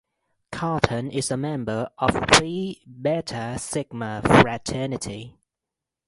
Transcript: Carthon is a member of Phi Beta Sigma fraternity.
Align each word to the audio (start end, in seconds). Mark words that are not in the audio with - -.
Carthon 0.51 1.11
is 1.11 1.29
a 1.29 1.37
member 1.37 1.91
of 1.99 2.09
Phi 2.29 2.77
Beta 3.03 3.59
Sigma 3.59 4.23
fraternity. 4.25 5.37